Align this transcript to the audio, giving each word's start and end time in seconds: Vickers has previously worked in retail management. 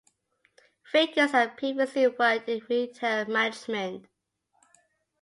Vickers 0.91 1.29
has 1.31 1.51
previously 1.55 2.07
worked 2.07 2.49
in 2.49 2.65
retail 2.67 3.25
management. 3.25 4.07